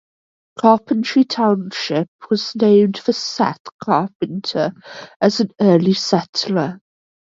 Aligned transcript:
Carpenter 0.57 1.23
Township 1.27 2.09
was 2.31 2.55
named 2.55 2.97
for 2.97 3.13
Seth 3.13 3.61
Carpenter, 3.83 4.73
an 5.21 5.31
early 5.59 5.93
settler. 5.93 6.81